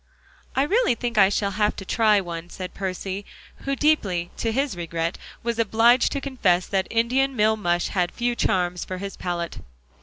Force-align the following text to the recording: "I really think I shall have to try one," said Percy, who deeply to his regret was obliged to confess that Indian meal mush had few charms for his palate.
"I 0.55 0.63
really 0.63 0.95
think 0.95 1.19
I 1.19 1.29
shall 1.29 1.51
have 1.61 1.75
to 1.75 1.85
try 1.85 2.19
one," 2.19 2.49
said 2.49 2.73
Percy, 2.73 3.23
who 3.65 3.75
deeply 3.75 4.31
to 4.37 4.51
his 4.51 4.75
regret 4.75 5.19
was 5.43 5.59
obliged 5.59 6.11
to 6.13 6.19
confess 6.19 6.65
that 6.65 6.87
Indian 6.89 7.35
meal 7.35 7.55
mush 7.55 7.89
had 7.89 8.11
few 8.11 8.35
charms 8.35 8.83
for 8.83 8.97
his 8.97 9.15
palate. 9.15 9.59